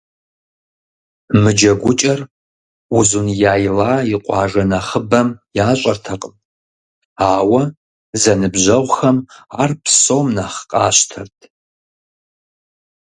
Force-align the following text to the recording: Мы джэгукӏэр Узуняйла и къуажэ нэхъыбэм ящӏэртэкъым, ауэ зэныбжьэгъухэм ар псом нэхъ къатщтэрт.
Мы 1.41 1.51
джэгукӏэр 1.57 2.19
Узуняйла 2.97 3.93
и 4.13 4.15
къуажэ 4.23 4.63
нэхъыбэм 4.69 5.27
ящӏэртэкъым, 5.67 6.35
ауэ 7.31 7.61
зэныбжьэгъухэм 8.21 9.17
ар 9.61 9.71
псом 9.83 10.25
нэхъ 10.35 10.59
къатщтэрт. 10.71 11.37